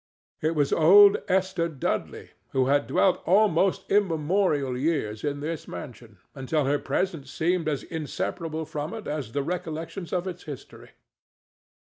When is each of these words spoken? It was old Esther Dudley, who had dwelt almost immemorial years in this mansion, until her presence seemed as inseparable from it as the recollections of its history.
It 0.41 0.55
was 0.55 0.73
old 0.73 1.17
Esther 1.27 1.67
Dudley, 1.69 2.31
who 2.53 2.65
had 2.65 2.87
dwelt 2.87 3.21
almost 3.23 3.85
immemorial 3.87 4.75
years 4.75 5.23
in 5.23 5.41
this 5.41 5.67
mansion, 5.67 6.17
until 6.33 6.65
her 6.65 6.79
presence 6.79 7.29
seemed 7.29 7.69
as 7.69 7.83
inseparable 7.83 8.65
from 8.65 8.95
it 8.95 9.05
as 9.05 9.33
the 9.33 9.43
recollections 9.43 10.11
of 10.11 10.25
its 10.25 10.45
history. 10.45 10.89